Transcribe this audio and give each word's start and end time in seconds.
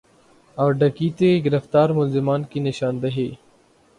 اور 0.57 0.71
ڈکیتی 0.73 1.29
کے 1.33 1.49
گرفتار 1.49 1.89
ملزمان 1.89 2.43
کی 2.43 2.59
نشاندہی 2.59 3.29